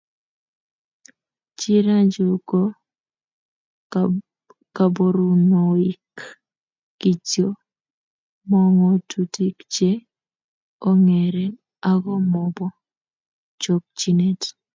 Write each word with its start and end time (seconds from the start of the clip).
chirachu 1.59 2.25
ko 2.49 2.61
kaborunoik 4.75 6.15
kityo, 6.99 7.47
mo 8.49 8.59
ng'otutik 8.75 9.57
che 9.73 9.91
ong'eren 10.89 11.53
ako 11.91 12.11
mobo 12.33 12.65
chokchinet 13.61 14.41